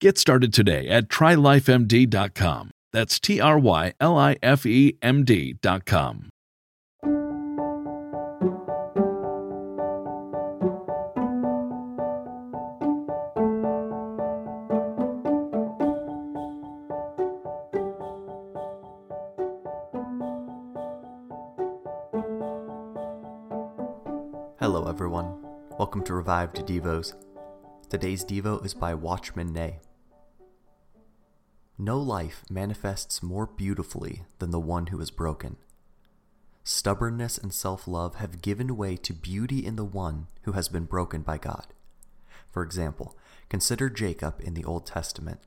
[0.00, 2.70] Get started today at trylifemd.com.
[2.92, 6.28] That's T R Y L I F E M D.com.
[24.60, 25.34] Hello, everyone.
[25.78, 27.14] Welcome to Revived Devos.
[27.88, 29.76] Today's Devo is by Watchman Nee.
[31.76, 35.56] No life manifests more beautifully than the one who is broken.
[36.64, 40.86] Stubbornness and self love have given way to beauty in the one who has been
[40.86, 41.66] broken by God.
[42.50, 43.16] For example,
[43.48, 45.40] consider Jacob in the Old Testament.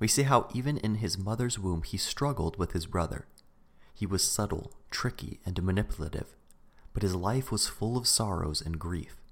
[0.00, 3.26] We see how even in his mother's womb he struggled with his brother.
[3.92, 6.34] He was subtle, tricky, and manipulative,
[6.92, 9.23] but his life was full of sorrows and grief.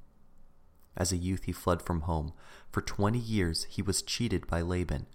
[0.96, 2.32] As a youth, he fled from home.
[2.70, 5.06] For twenty years, he was cheated by Laban.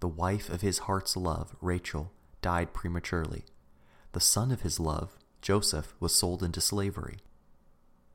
[0.00, 3.44] The wife of his heart's love, Rachel, died prematurely.
[4.12, 7.18] The son of his love, Joseph, was sold into slavery.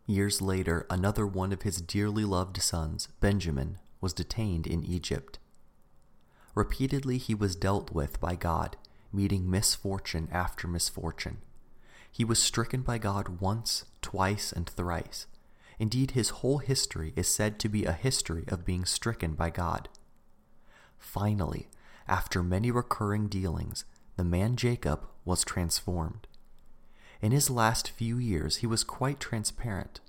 [0.08, 5.40] Years later, another one of his dearly loved sons, Benjamin, was detained in Egypt.
[6.54, 8.78] Repeatedly, he was dealt with by God,
[9.12, 11.38] meeting misfortune after misfortune.
[12.12, 15.28] He was stricken by God once, twice, and thrice.
[15.80, 19.90] Indeed, his whole history is said to be a history of being stricken by God.
[20.98, 21.68] Finally,
[22.08, 26.28] after many recurring dealings, the man Jacob was transformed.
[27.22, 30.00] In his last few years, he was quite transparent.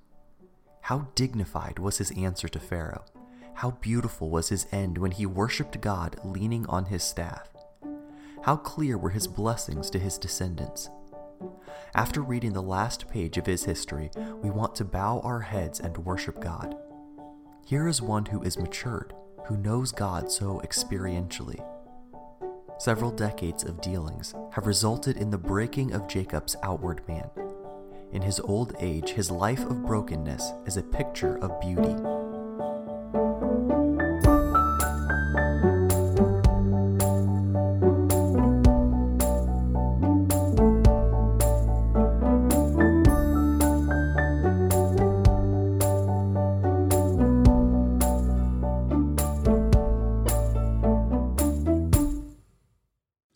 [0.81, 3.05] How dignified was his answer to Pharaoh!
[3.55, 7.49] How beautiful was his end when he worshipped God leaning on his staff!
[8.43, 10.89] How clear were his blessings to his descendants!
[11.95, 14.11] After reading the last page of his history,
[14.41, 16.75] we want to bow our heads and worship God.
[17.65, 19.13] Here is one who is matured,
[19.45, 21.63] who knows God so experientially.
[22.79, 27.29] Several decades of dealings have resulted in the breaking of Jacob's outward man.
[28.13, 31.95] In his old age, his life of brokenness is a picture of beauty.